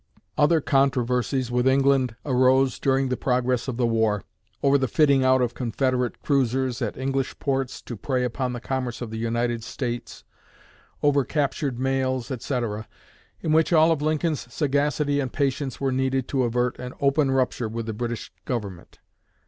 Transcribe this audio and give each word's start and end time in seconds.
Other 0.35 0.61
controversies 0.61 1.51
with 1.51 1.67
England 1.67 2.15
arose 2.25 2.79
during 2.79 3.09
the 3.09 3.15
progress 3.17 3.67
of 3.67 3.77
the 3.77 3.85
war 3.85 4.23
over 4.63 4.75
the 4.75 4.87
fitting 4.87 5.23
out 5.23 5.43
of 5.43 5.53
Confederate 5.53 6.23
cruisers 6.23 6.81
at 6.81 6.97
English 6.97 7.37
ports 7.37 7.83
to 7.83 7.95
prey 7.95 8.23
upon 8.23 8.53
the 8.53 8.59
commerce 8.59 9.01
of 9.01 9.11
the 9.11 9.19
United 9.19 9.63
States, 9.63 10.23
over 11.03 11.23
captured 11.23 11.77
mails, 11.77 12.31
etc. 12.31 12.87
in 13.41 13.51
which 13.51 13.71
all 13.71 13.91
of 13.91 14.01
Lincoln's 14.01 14.51
sagacity 14.51 15.19
and 15.19 15.31
patience 15.31 15.79
were 15.79 15.91
needed 15.91 16.27
to 16.29 16.45
avert 16.45 16.79
an 16.79 16.95
open 16.99 17.29
rupture 17.29 17.69
with 17.69 17.85
the 17.85 17.93
British 17.93 18.33
government. 18.45 18.97